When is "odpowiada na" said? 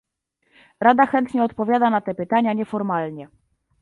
1.43-2.01